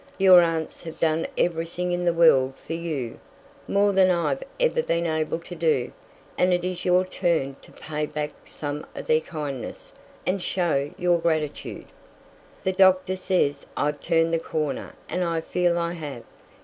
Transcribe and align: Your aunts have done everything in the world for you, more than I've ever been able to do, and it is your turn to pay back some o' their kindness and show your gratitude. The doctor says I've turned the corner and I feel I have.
Your 0.17 0.41
aunts 0.41 0.81
have 0.81 0.99
done 0.99 1.27
everything 1.37 1.91
in 1.91 2.05
the 2.05 2.11
world 2.11 2.55
for 2.65 2.73
you, 2.73 3.19
more 3.67 3.93
than 3.93 4.09
I've 4.09 4.41
ever 4.59 4.81
been 4.81 5.05
able 5.05 5.37
to 5.37 5.53
do, 5.53 5.91
and 6.39 6.51
it 6.51 6.63
is 6.65 6.83
your 6.83 7.05
turn 7.05 7.55
to 7.61 7.71
pay 7.71 8.07
back 8.07 8.31
some 8.45 8.83
o' 8.95 9.03
their 9.03 9.21
kindness 9.21 9.93
and 10.25 10.41
show 10.41 10.89
your 10.97 11.19
gratitude. 11.19 11.85
The 12.63 12.73
doctor 12.73 13.15
says 13.15 13.67
I've 13.77 14.01
turned 14.01 14.33
the 14.33 14.39
corner 14.39 14.95
and 15.07 15.23
I 15.23 15.39
feel 15.39 15.77
I 15.77 15.93
have. 15.93 16.23